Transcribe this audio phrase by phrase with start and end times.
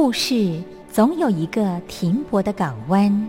[0.00, 3.28] 故事总有一个停泊的港湾。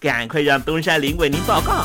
[0.00, 1.84] 赶快让东山林为您报告。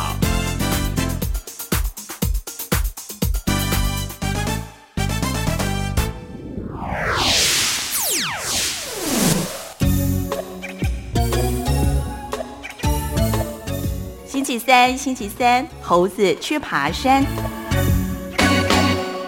[14.26, 17.26] 星期三，星期三，猴子去爬山。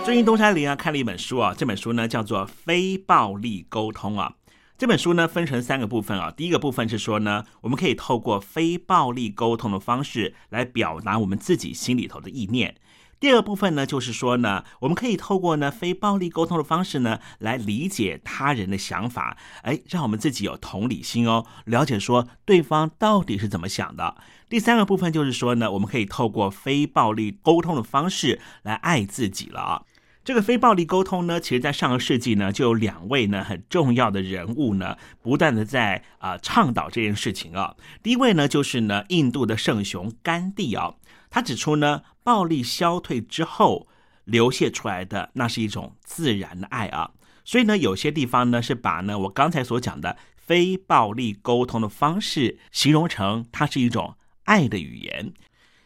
[0.06, 4.32] 最近东山林啊看了一本书啊，这本书呢叫做《非暴力沟通》啊。
[4.78, 12.76] 这本书呢分成三个部分啊，第一个部分是说呢，我们可以透过非暴力沟通的方式来表达我们自己心里头的意念。
[13.20, 24.18] 第二个部分呢，就是说呢，我们可以透过呢非暴力沟通的方式呢，来理解他人的想法，哎，让我们自己有同理心哦，了解说对方到底是怎么想的。
[24.48, 29.82] 第三个部分就是说呢，我们可以透过非暴力沟通的方式来爱自己了啊。
[30.28, 37.74] 这个非暴力沟通呢，其实在上个世纪呢，就有两位呢很重要的人物呢，不断的在啊倡导这件事情啊。
[38.04, 40.96] 第一位呢，就是呢印度的圣雄甘地啊，
[41.30, 43.88] 他指出呢，暴力消退之后
[44.26, 47.12] 流泻出来的，那是一种自然的爱啊。
[47.46, 55.32] 所以呢，有些地方呢是把呢我刚才所讲的非暴力沟通的方式形容成它是一种爱的语言。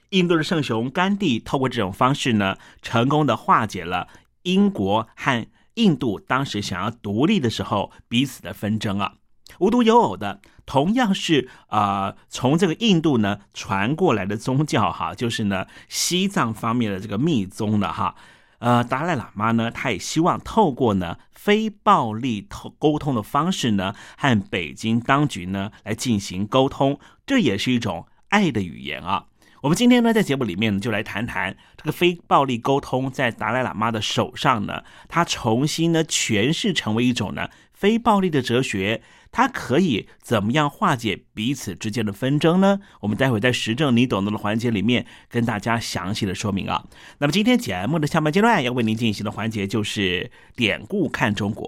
[0.09, 4.09] 印度的圣雄甘地透过这种方式呢，成功的化解了。
[4.43, 9.13] 英国和印度当时想要独立的时候，彼此的纷争啊，
[9.59, 18.15] 无独有偶的，同样是啊，从这个印度呢传过来的宗教哈，就是呢西藏方面的这个密宗的哈，
[18.59, 29.25] 呃，达赖喇嘛呢，他也希望透过呢非暴力沟沟通的方式呢，和北京当局呢来进行沟通，这也是一种爱的语言啊。
[29.61, 42.79] 我们今天呢，在节目里面呢就来谈谈这个非暴力沟通，在达赖喇嘛的手上呢，他重新呢诠释成为一种呢非暴力的哲学，它可以怎么样化解彼此之间的纷争呢？
[43.01, 46.83] 我们待会在实证你懂得的环节里面跟大家详细的说明啊。
[47.19, 51.67] 那么今天节目的下半阶段要为您进行的环节就是典故看中国。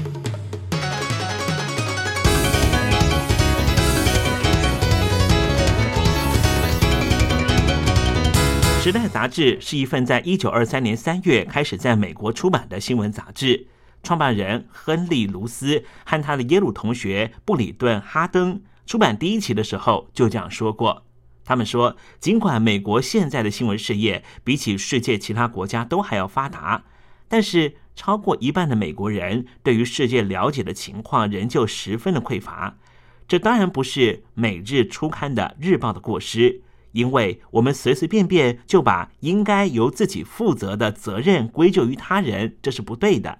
[8.83, 13.67] 时代》杂志是一份在一九二三年三月开始在美国出版的新闻杂志。
[14.01, 21.05] 创办人亨利·卢斯和他的耶鲁同学布里顿·哈登出版第一期的时候就这样说过
[21.45, 26.85] ：“他们说，尽管美国现在的新闻事业比起世界其他国家都还要发达，
[27.27, 32.79] 但是超过一半的美国人对于世界了解的情况仍旧十分的匮乏。
[33.27, 43.39] 这当然不是每日初刊的日报的过失。”因为我们随随便便就把应该由自己负责的责任归咎于他人，这是不对的。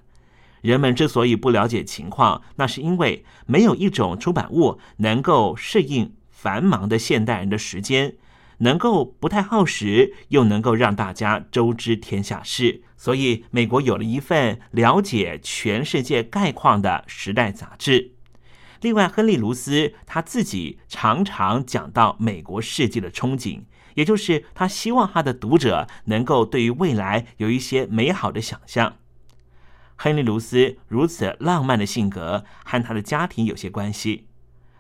[0.62, 8.16] 人们之所以不了解情况，那是因为没有一种出版物能够适应繁忙的现代人的时间，
[8.60, 12.84] 能够不太耗时，又能够让大家周知天下事。
[12.96, 18.12] 所以，美国有了一份了解全世界概况的时代杂志。
[18.82, 23.62] 另外，亨利·卢斯他自己常常讲到美国世界的憧憬，
[23.94, 28.96] 也就是他希望他的读者能够对于未来有一些美好的想象。
[29.96, 34.26] 亨利·卢斯如此浪漫的性格和他的家庭有些关系。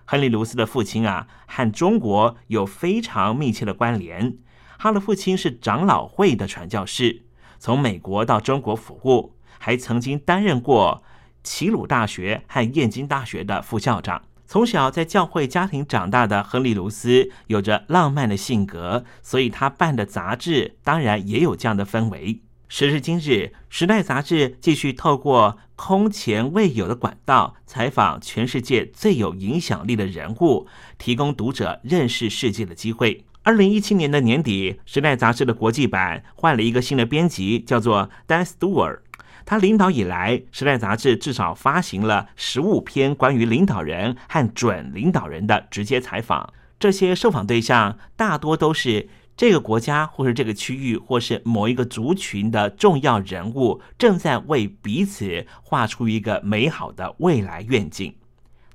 [0.05, 4.35] 亨利·卢斯的父亲啊，和中国有非常密切的关联。
[4.79, 7.21] 他的父亲是长老会的传教士，
[7.59, 11.03] 从美国到中国服务，还曾经担任过。
[11.43, 22.41] 齐鲁大学和燕京大学的副校长，从小在教会家庭长大的亨利·卢斯有着浪漫的性格，所以他办的杂志当然也有这样的氛围。
[22.67, 23.29] 时至今日，
[23.69, 30.67] 《时代》杂志继续透过空前未有的管道采访全世界最有影响力的人物，
[30.97, 33.25] 提供读者认识世界的机会。
[33.43, 38.99] 二零一七年的年底，《时代》杂志的国际版换了一个新的编辑，叫做 Dan Stewart。
[39.45, 46.53] 他领导以来，《时代》杂志至少发行了十五篇关于领导人和准领导人的直接采访。
[46.79, 49.07] 这些受访对象大多都是
[49.37, 58.15] 这个国家，或是这个区域，或是某一个族群的重要人物，正在为彼此画出一个美好的未来愿景。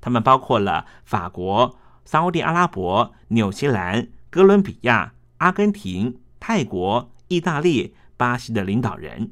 [0.01, 9.31] 他们包括了法国、沙地阿拉伯、纽西兰、哥伦比亚、阿根廷、泰国、意大利、巴西的领导人。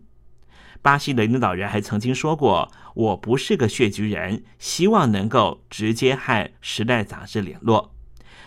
[0.84, 7.94] 巴西的领导人还曾经说过：“我不是个血局人，希望能够直接和《时代》杂志联络。”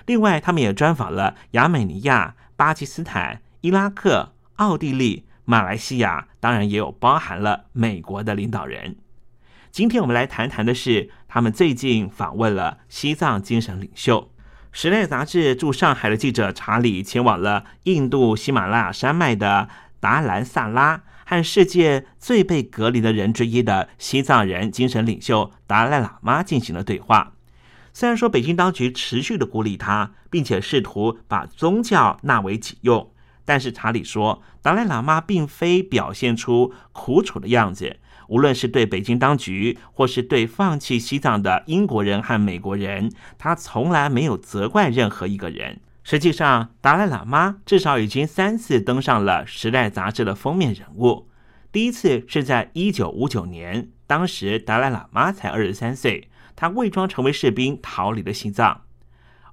[0.05, 8.97] 另外，他们也专访了亚美尼亚、巴基斯坦、伊拉克、奥地利、马来西亚，当然也有包含了美国的领导人。
[9.71, 14.21] 今天我们来谈谈的是，他们最近访问了西藏精神领袖。
[14.71, 19.67] 《时代》杂志驻上海的记者查理前往了印度喜马拉雅山脉的
[19.99, 21.01] 达兰萨拉。
[21.29, 27.33] 和世界最被隔离的人之一的西藏人精神领袖达赖喇嘛进行了对话。
[27.91, 33.11] 虽然说北京当局持续的孤立他，并且试图把宗教纳为己用，
[33.43, 37.97] 但是查理说，达赖喇嘛并非表现出苦楚的样子。
[38.29, 45.81] 无论是对北京当局，或是对放弃西藏的英国人和美国人，他从来没有责怪任何一个人。
[46.09, 51.27] 实际上，达赖喇嘛至少已经三次登上了《时代》杂志的封面人物。
[51.69, 58.83] 第一次是在一九五九年，当时达赖喇嘛才二十三岁，他伪装成为士兵逃离了西藏。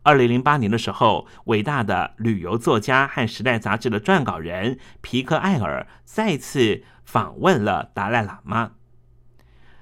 [0.05, 8.75] 二零零八年的时候，伟大的旅游作家和《时代》杂志的撰稿人皮克艾尔再次访问了达赖喇嘛。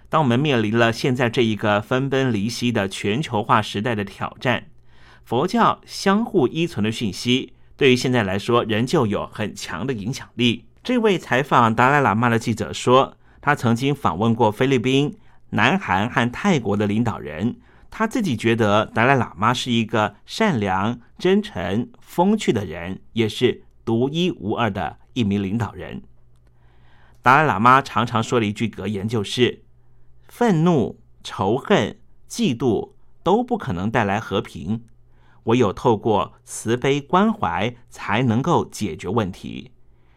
[0.08, 4.68] 当我们面临了现在这一个分崩离析的全球化时代的挑战。
[5.24, 10.66] 佛教相互依存的讯息，对于现在来说，仍旧有很强的影响力。
[10.82, 15.16] 这位采访达赖喇嘛的记者说，他曾经访问过菲律宾、
[15.50, 17.56] 南韩和泰国的领导人，
[17.90, 26.02] 他自己觉得达赖喇嘛是一个善良、真诚、风趣的人，也是独一无二的一名领导人。
[27.22, 29.62] 达赖喇嘛常常说了一句格言，就是
[30.26, 31.96] ：“愤怒、仇恨、
[32.28, 32.90] 嫉妒
[33.22, 34.82] 都不可能带来和平，
[35.44, 39.72] 唯有透过慈悲关怀才能够解决问题。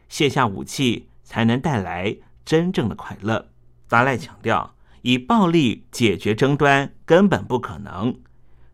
[0.10, 3.50] 卸下武器，才能带来真正的快乐。
[3.88, 8.20] 达赖强调，以暴力解决争端根本不可能，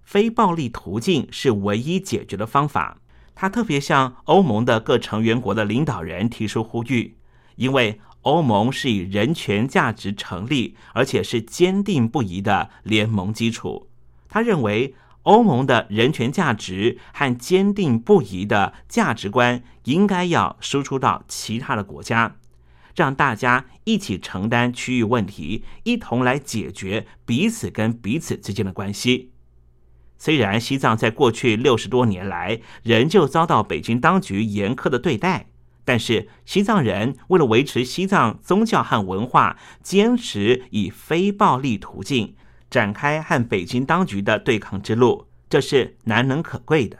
[0.01, 2.99] 非暴力途径是唯一解决的方法。
[3.33, 7.17] 他特别向欧盟的各成员国的领导人提出呼吁，
[7.55, 13.87] 因为欧盟是以人权价值成立，而且是坚定不移的联盟基础。
[14.29, 14.93] 他认为，
[15.23, 22.37] 欧盟的人权价值和坚定不移的价值观应该要输出到其他的国家，
[22.95, 29.31] 让大家一起承担区域问题，一同来解决彼此跟彼此之间的关系。
[30.17, 35.47] 虽然西藏在过去六十多年来仍旧遭到北京当局严苛的对待，
[35.83, 42.35] 但是西藏人为了维持西藏宗教和文化，坚持以非暴力途径。
[42.71, 46.97] 展开和北京当局的对抗之路，这是难能可贵的。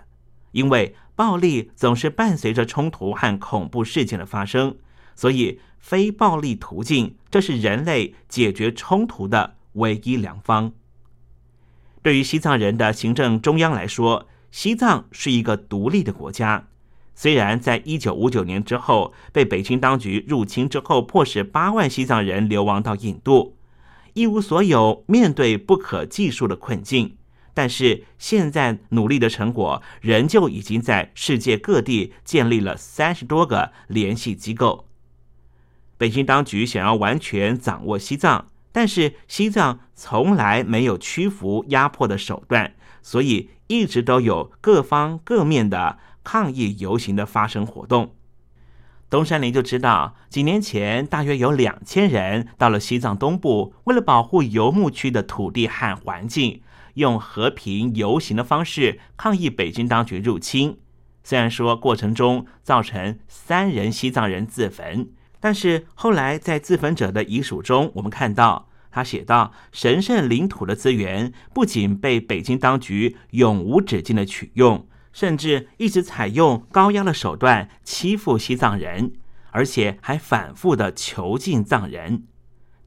[0.52, 4.76] 因为暴力总是伴随着冲突和恐怖事件的发生，
[5.16, 10.74] 所以非暴力途径，这是人类解决冲突的唯一良方。
[12.02, 16.68] 对于西藏人的行政中央来说，西藏是一个独立的国家。
[17.14, 23.56] 虽然在一九五九年之后被北京当局入侵之后，迫使八万西藏人流亡到印度。
[24.14, 27.16] 一无所有，面对不可计数的困境，
[27.54, 34.86] 但是现在努力的成果，仍旧已经在世界各地建立了三十多个联系机构。
[35.98, 48.16] 北京当局想要完全掌握西藏，但是西藏从来没有屈服压迫的手段，所以一直都有各方各面的抗议游行的发生活动。
[49.12, 56.62] 东山林就知道，几年前大约有两千人到了西藏东部，为了保护游牧区的土地和环境，
[56.94, 60.78] 用和平游行的方式抗议北京当局入侵。
[61.26, 65.10] 虽然说过程中造成三人西藏人自焚，
[65.42, 79.14] 但是后来在自焚者的遗属中，我们看到他写道：“神圣领土的资源不仅被北京当局永无止境的取用。”甚至一直采用高压的手段欺负西藏人，
[79.52, 82.28] 而且还反复的囚禁藏人。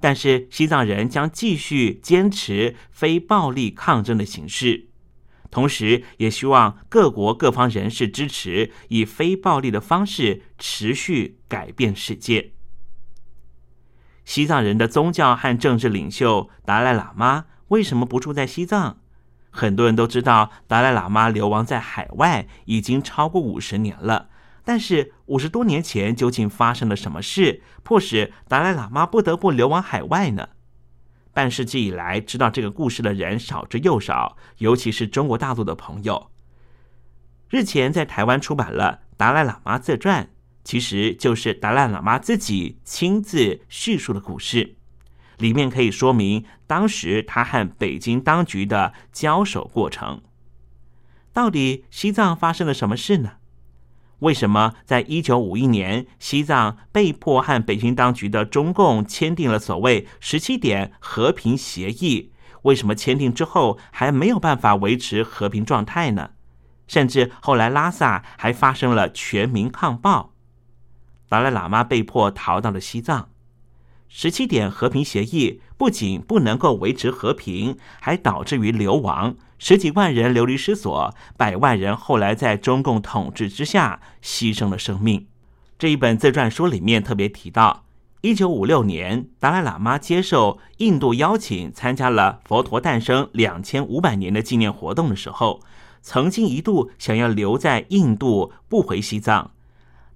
[0.00, 4.88] 但是西藏人将继续坚持非暴力抗争的形式，
[5.50, 12.52] 同时也希望各国各方人士支持以非暴力的方式持续改变世界。
[14.24, 18.98] 西藏人的宗教和政治领袖达赖喇嘛为什么不住在西藏？
[19.56, 24.28] 很多人都知道达赖喇嘛流亡在海外已经超过五十年了，
[24.64, 30.48] 但是五十多年前究竟发生了什么事，迫使达赖喇嘛不得不流亡海外呢？
[31.32, 36.30] 半世纪以来，知道这个故事的人少之又少，尤其是中国大陆的朋友。
[37.48, 40.24] 日前在台湾出版了《达赖喇嘛自传》，
[40.64, 44.76] 其实就是达赖喇嘛自己亲自叙述的故事。
[45.38, 50.22] 里面可以说明当时他和北京当局的交手过程。
[51.32, 53.32] 到底西藏发生了什么事呢？
[54.20, 62.32] 为什么在一九五一年，西藏被迫和北京当局的中共签订了所谓“十七点和平协议”？
[62.62, 66.30] 为什么签订之后还没有办法维持和平状态呢？
[66.86, 70.32] 甚至后来拉萨还发生了全民抗暴，
[71.28, 73.30] 达赖喇嘛被迫逃到了西藏。
[74.16, 85.26] 十七点和平协议不仅不能够维持和平，还导致于流亡，十几万人流离失所，百万人后来在中共统治之下牺牲了生命。
[85.76, 87.86] 这一本自传书里面特别提到，
[88.20, 95.60] 一九五六年，达赖喇嘛接受印度邀请，参加了佛陀诞生两千五百年的纪念活动的时候，
[96.02, 99.50] 曾经一度想要留在印度不回西藏，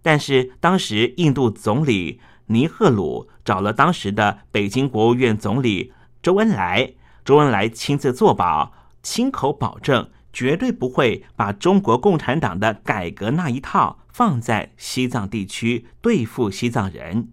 [0.01, 2.21] 但是当时印度总理。
[2.49, 17.29] 尼赫鲁找了当时的北京国务院总理周恩来，周恩来亲自作保，亲口保证绝对不会把中国共产党的改革那一套放在西藏地区对付西藏人。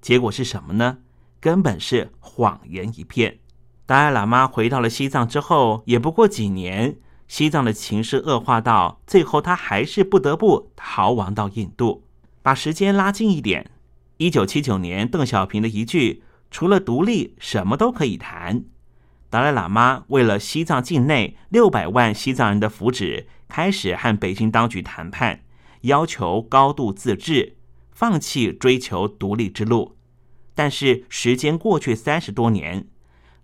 [0.00, 0.98] 结果是什么呢？
[1.40, 3.38] 根本是谎言一片。
[3.84, 12.04] 达赖喇嘛回到了西藏之后，也不过几年，西藏的情势恶化到最后，他还是不得不逃亡到印度。
[12.42, 13.70] 把时间拉近一点。
[14.18, 18.64] 一九七九年，邓小平的一句“除了独立，什么都可以谈”，
[19.30, 25.40] 达赖喇嘛为了西藏境内六百万西藏人的福祉，开始和北京当局谈判，
[25.82, 27.56] 要求高度自治，
[27.90, 29.96] 放弃追求独立之路。
[30.54, 32.86] 但是时间过去三十多年，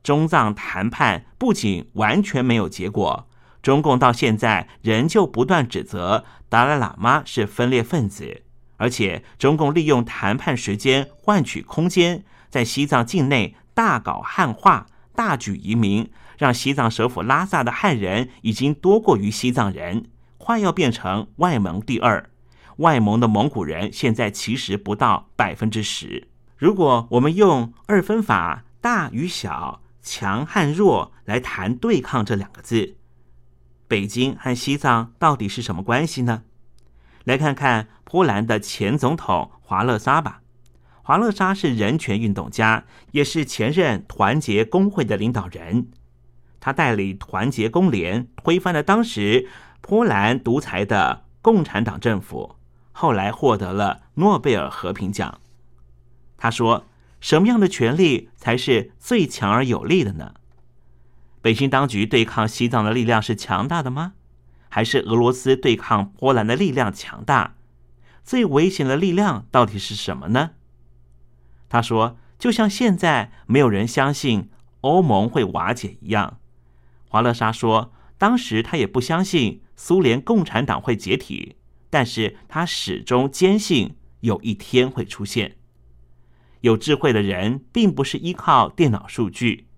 [0.03, 3.29] 中藏谈判不仅完全没有结果，
[3.63, 8.43] 中共到现在仍旧不断指责达赖喇嘛是分裂分子，
[8.79, 20.07] 而且中共利用谈判时间换取空间，在西藏境内大搞汉化、大举移民，让西藏首府拉萨的汉人已经多过于西藏人，
[20.39, 22.31] 快要变成外蒙第二。
[22.77, 26.29] 外蒙的蒙古人现在其实不到百分之十。
[26.57, 32.95] 如果我们用二分法大与小、强和弱来谈对抗这两个字，
[33.89, 36.45] 北京和西藏到底是什么关系呢？
[37.25, 40.41] 来看看波兰的前总统华勒沙吧。
[41.03, 45.89] 华勒沙是人权运动家，也是前任团结工会的领导人。
[46.59, 49.47] 他带领团结工联推翻了当时
[49.83, 52.57] 波兰独裁的共产党政府。
[52.93, 55.39] 后来获得了诺贝尔和平奖。
[56.39, 56.87] 他说
[57.21, 60.33] ：“什么样的权力才是最强而有力的呢？
[61.43, 64.15] 北京当局对抗西藏的力量是强大的吗？
[64.71, 67.55] 还是俄罗斯对抗波兰的力量强大？
[68.29, 70.51] 最危险的力量到底是什么呢？”
[71.71, 74.51] 他说：“就像现在没有人相信
[74.83, 76.39] 欧盟会瓦解一样。”
[77.09, 81.57] 华勒莎说：“当时他也不相信苏联共产党会解体。”
[81.89, 85.57] 但是他始终坚信有一天会出现。
[86.61, 89.69] 有智慧的人并不是依靠电脑数据。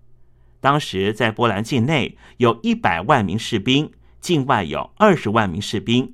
[0.59, 6.13] 当时在波兰境内有一百万名士兵，境外有二十万名士兵，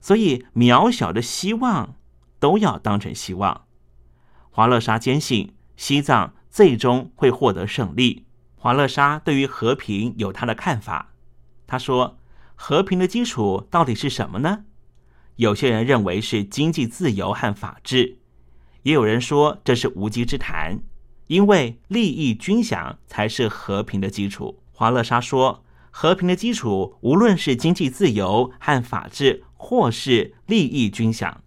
[0.00, 1.96] 所以渺小的希望
[2.38, 3.66] 都要当成希望。
[4.50, 8.26] 华勒沙坚信西藏最终会获得胜利。
[8.56, 11.12] 华勒沙对于和平有他的看法。
[11.66, 12.18] 他说
[12.56, 14.64] ：“和平的基础到底是什么呢？”
[15.36, 18.18] 有些人认为是经济自由和法治，
[18.82, 20.80] 也有人说这是无稽之谈，
[21.28, 24.62] 因为利益均享才是和平的基础。
[24.72, 31.42] 华勒沙说，和平的基础无论是经济自由和法治，或是利益均享，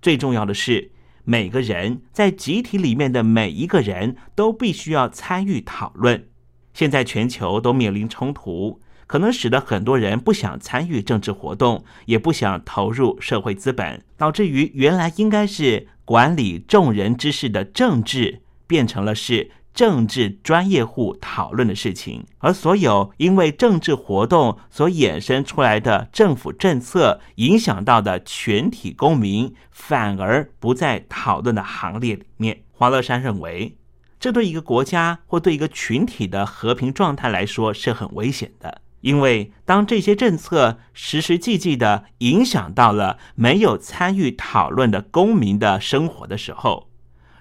[0.00, 0.92] 最重要的是
[1.24, 6.28] 每个人在集体里面的每一个人都必须要参与讨论。
[6.72, 8.80] 现在全球都面临冲突。
[9.08, 22.24] 可能使得很多人不想参与政治活动，也不想投入社会资本，导致于原来应该是管理众人之事的政治，变成了是政治专业户讨论的事情。
[22.38, 32.62] 而所有因为政治活动所衍生出来的政府政策影响到的全体公民，反而不在讨论的行列里面。
[32.72, 33.76] 华乐山认为，
[34.18, 38.80] 这对一个国家或对一个群体的和平状态来说是很危险的。
[39.00, 46.87] 因为当这些政策实实际际的影响到了没有参与讨论的公民的生活的时候，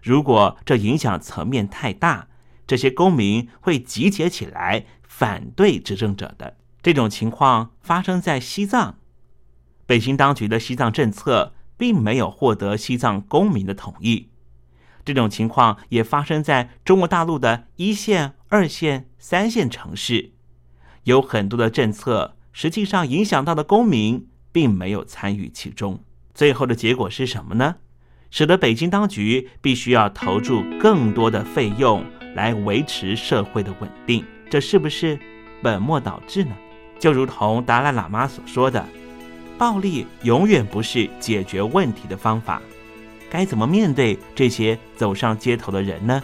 [0.08, 2.30] 如果这影响层面太大，
[2.66, 6.56] 这些公民会集结起来反对执政者的。
[6.82, 8.96] 这种情况发生在西藏，
[9.86, 14.30] 北京当局的西藏政策并没有获得西藏公民的同意。
[15.04, 20.32] 这种情况也发生在中国大陆的一线、二线、三线城市。
[21.04, 26.02] 有很多的政策，实际上影响到的公民并没有参与其中。
[26.34, 27.76] 最后的结果是什么呢？
[28.32, 32.04] 使得北京当局必须要投注更多的费用
[32.36, 34.24] 来维持社会的稳定。
[34.50, 35.18] 这是不是
[35.62, 36.52] 本末倒置呢？
[37.00, 38.86] 就如同达赖喇嘛所说的，
[39.58, 42.62] 暴力永远不是解决问题的方法。
[43.30, 46.24] 该怎么面对这些走上街头的人呢？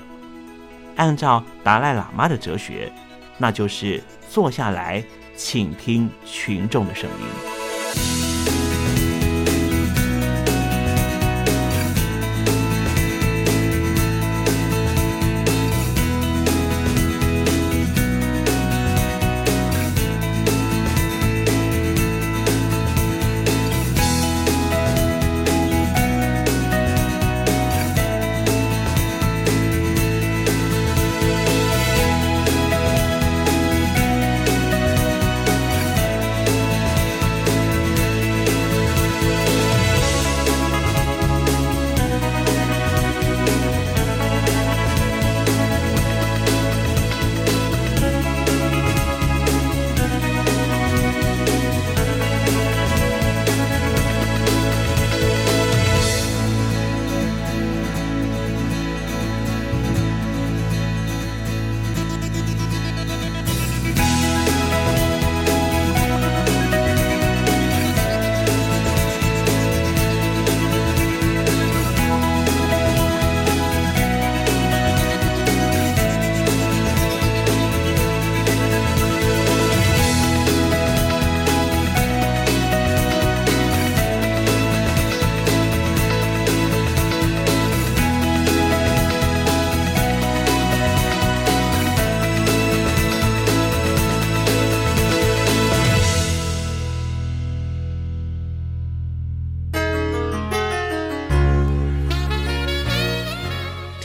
[0.95, 2.91] 按照达赖喇嘛的哲学，
[3.37, 4.01] 那就是。
[4.29, 5.03] 坐下来，
[5.35, 8.22] 倾听群众的声音。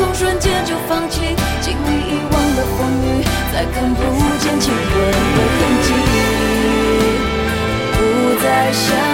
[0.00, 1.20] 从瞬间就放弃
[1.60, 4.00] 经历遗忘的风雨再看不
[4.38, 5.88] 见亲吻的痕迹
[7.92, 7.98] 不
[8.42, 9.09] 再想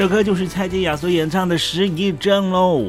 [0.00, 2.86] 这歌就是蔡健雅所演唱的《失忆症》喽。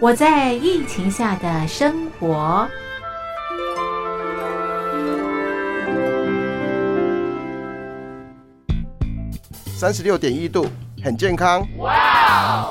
[0.00, 2.66] 我在疫情下的生活。
[9.66, 10.66] 三十六点一度，
[11.04, 11.68] 很健康。
[11.76, 12.70] 哇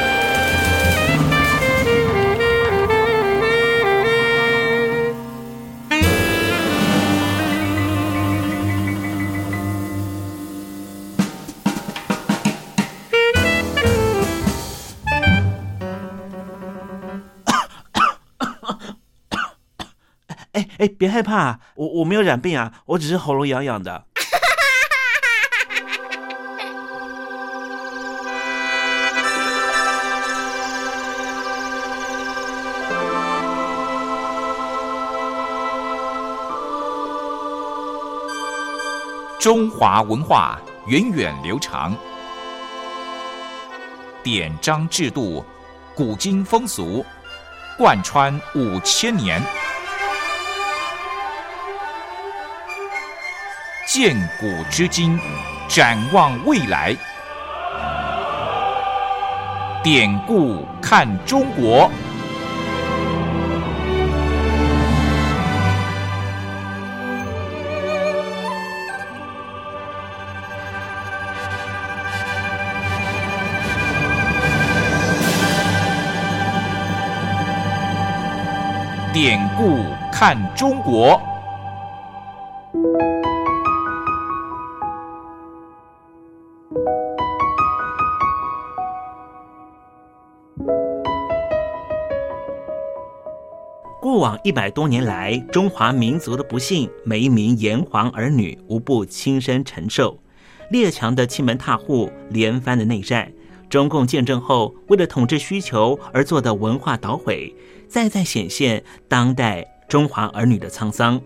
[20.81, 24.03] 哎，别害怕，我我没有染病啊，我只是喉咙痒痒的。
[39.39, 41.95] 中华文化源远流长，
[44.23, 45.45] 典章制度、
[45.93, 47.05] 古今风俗，
[47.77, 49.39] 贯穿五千年。
[53.93, 55.19] 鉴古知今，
[55.67, 56.95] 展望未来。
[59.83, 61.91] 典故看中国，
[79.11, 79.83] 典故
[80.13, 81.21] 看中国。
[94.21, 100.21] 往一百多年来，中华民族的不幸，每一名炎黄儿女无不亲身承受。
[100.69, 103.33] 列强的欺门踏户，连番的内战，
[103.67, 107.51] 中共建政后为了统治需求而做的文化捣毁，
[107.87, 111.19] 再再显现当代中华儿女的沧桑。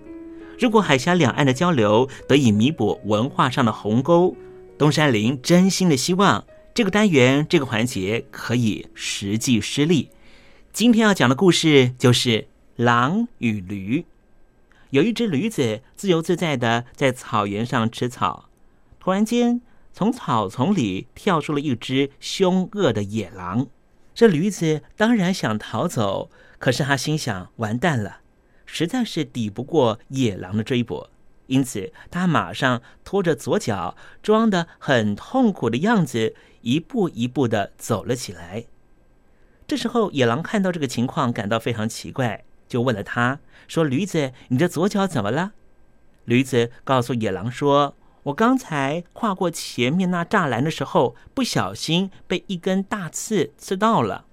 [0.58, 4.34] 如果海峡两岸的交流得以弥补文化上的鸿沟，
[4.78, 10.12] 东山林真心的希望这个单元这个环节可以实际施力。
[10.72, 12.48] 今天要讲的故事就是。
[12.76, 14.06] 狼与驴，
[14.90, 18.50] 有一只驴子自由自在的在草原上吃草，
[19.00, 19.62] 突然间
[19.94, 23.68] 从草丛里跳出了一只凶恶的野狼。
[24.14, 28.20] 这驴子当然想逃走，可是他心想：完蛋了，
[28.66, 31.08] 实在是抵不过野狼的追捕，
[31.48, 38.66] 因此他马上拖着左脚，装的很痛苦的样子，一步一步的走了起来。
[39.68, 45.52] 这时候，野狼看到这个情况，感到非常奇怪，就问了他说：“驴子，你的左脚怎么了？”
[46.26, 54.26] 驴子告诉野狼说：“我刚才跨过前面那栅栏的时候，不小心被一根大刺刺到了。”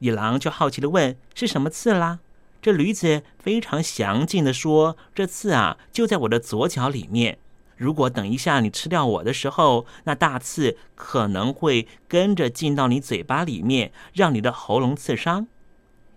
[0.00, 2.20] 野狼就好奇的问：“是什么刺啦？”
[2.62, 7.38] 这驴子非常详尽的说：“这刺啊，就在我的左脚里面。
[7.76, 15.46] 如果等一下你吃掉我的时候，那大刺可能会跟着进到你嘴巴里面，让你的喉咙刺伤。”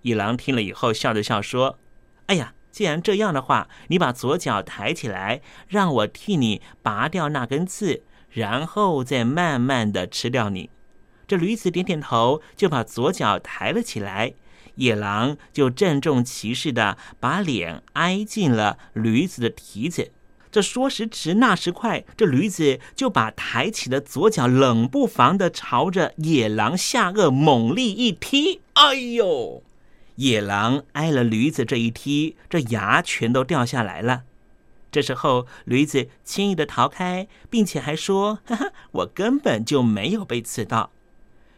[0.04, 1.78] 野狼听了以后，笑着笑说
[2.28, 10.70] ：“哎呀，既然这样的话，你把左脚抬起来，让我替你拔掉那根刺，然后再慢慢的吃掉你。”
[11.28, 14.34] 这驴子点点头，就把左脚抬了起来。
[14.76, 20.12] 野狼就郑重其事的把脸挨进了驴子的蹄子。
[20.52, 28.62] 这说时迟，那时快，这驴子就把抬起的左脚冷不防的朝着野狼下颚猛力一踢。
[28.74, 29.64] 哎呦！
[30.16, 34.24] 野狼挨了驴子这一踢，这牙全都掉下来了。
[34.92, 40.92] 这时候，驴子轻易的逃开，并且还说：“哈哈，我根本就没有被刺到。”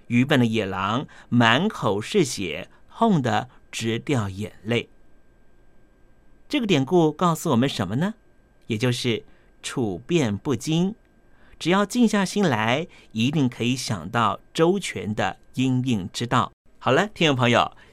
[0.08, 2.70] 愚笨的野狼满口是血。
[2.98, 4.88] 痛得直掉眼泪。
[6.48, 8.14] 这个典故告诉我们什么呢？
[8.68, 9.26] 也就是
[9.62, 10.96] 处变不惊，
[11.60, 16.54] 只要静下心来，一定可以想到周全的应应之道。
[16.80, 17.76] 好了，听众朋友，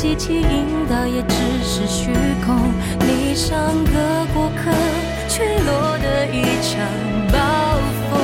[0.00, 2.10] 机器引导也只是虚
[2.46, 2.72] 空。
[3.00, 4.72] 你像个过客，
[5.28, 6.80] 吹落的一场
[7.30, 7.38] 暴
[8.08, 8.18] 风，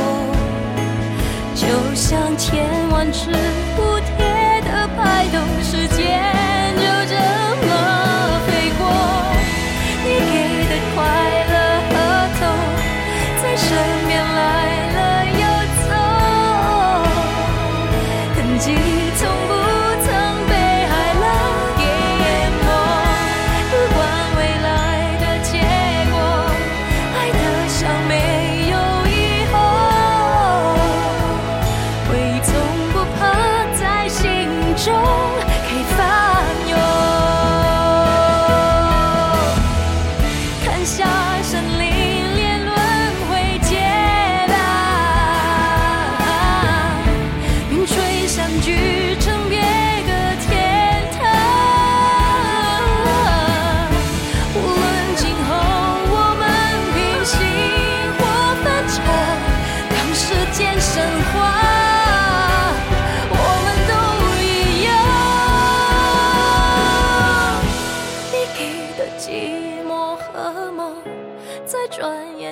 [1.55, 3.31] 就像千万只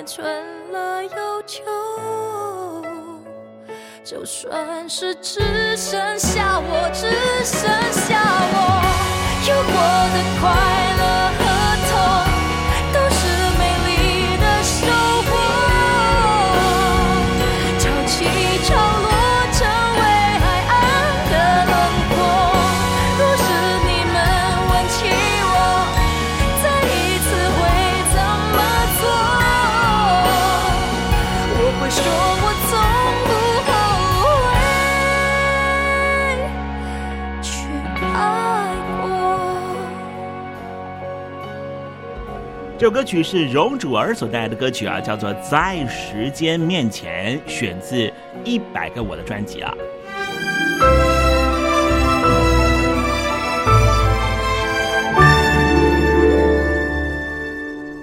[0.05, 1.63] 春了又秋。
[4.03, 7.09] 就算是只剩下我，只
[7.43, 8.21] 剩下
[8.53, 8.57] 我，
[9.49, 9.73] 有过
[10.13, 10.43] 的快
[10.99, 11.03] 乐
[11.39, 11.41] 和
[42.85, 47.95] 首歌曲是容祖儿所带来的歌曲啊，叫做《在时间面前》，选自
[48.43, 49.73] 《一百个我》的专辑啊。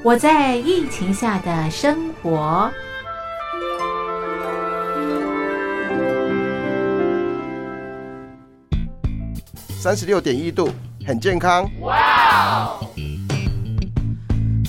[0.02, 2.68] 我在疫情下的生活。
[9.68, 10.68] 三十六点一度，
[11.06, 11.70] 很健康。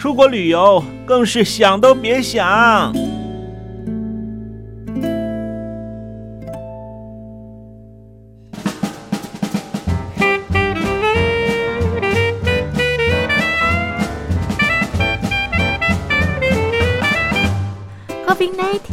[0.00, 3.19] 出国旅游更是想都别想。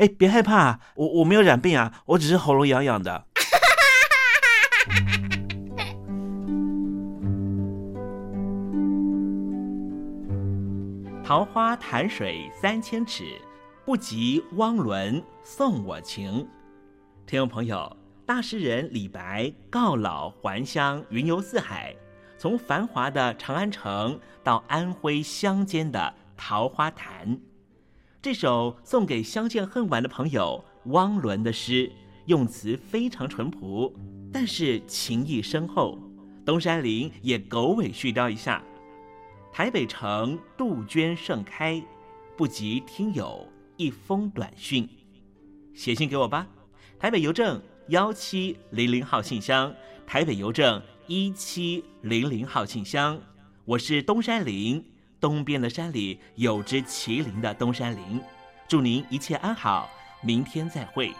[0.00, 3.24] 哎，别害怕，我我没有染病啊，我只是喉咙痒痒的。
[11.22, 13.38] 桃花潭水三千尺，
[13.84, 16.48] 不及汪伦送我情。
[17.26, 17.94] 听众朋友，
[18.24, 21.94] 大诗人李白告老还乡，云游四海，
[22.38, 27.38] 从繁华的长安城到安徽乡间的桃花潭。
[28.22, 31.90] 这首送给相见恨晚的朋友汪伦的诗，
[32.26, 33.90] 用词非常淳朴，
[34.30, 35.98] 但是情意深厚。
[36.44, 38.62] 东山林也狗尾续貂一下：
[39.50, 41.82] 台北城杜鹃盛开，
[42.36, 43.48] 不及听友
[43.78, 44.86] 一封短讯。
[45.72, 46.46] 写信给我吧，
[46.98, 47.58] 台北邮政
[47.88, 49.74] 幺七零零号信箱，
[50.06, 53.18] 台北邮政一七零零号信箱。
[53.64, 54.84] 我是东山林。
[55.20, 58.20] 东边的山里有只麒麟的东山林，
[58.66, 59.88] 祝您一切安好，
[60.22, 61.14] 明天再会。